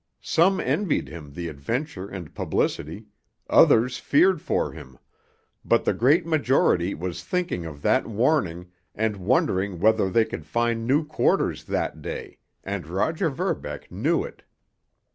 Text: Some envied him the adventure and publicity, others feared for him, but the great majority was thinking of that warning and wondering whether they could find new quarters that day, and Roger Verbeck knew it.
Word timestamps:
Some 0.23 0.59
envied 0.59 1.09
him 1.09 1.33
the 1.33 1.47
adventure 1.47 2.07
and 2.09 2.33
publicity, 2.33 3.05
others 3.47 3.99
feared 3.99 4.41
for 4.41 4.71
him, 4.71 4.97
but 5.63 5.85
the 5.85 5.93
great 5.93 6.25
majority 6.25 6.95
was 6.95 7.23
thinking 7.23 7.67
of 7.67 7.83
that 7.83 8.07
warning 8.07 8.71
and 8.95 9.15
wondering 9.17 9.77
whether 9.79 10.09
they 10.09 10.25
could 10.25 10.47
find 10.47 10.87
new 10.87 11.05
quarters 11.05 11.65
that 11.65 12.01
day, 12.01 12.39
and 12.63 12.87
Roger 12.87 13.29
Verbeck 13.29 13.91
knew 13.91 14.23
it. 14.23 14.41